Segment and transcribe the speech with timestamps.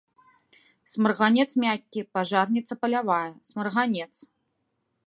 [0.91, 4.13] Смарганец мяккі, пажарніца палявая, смарганец.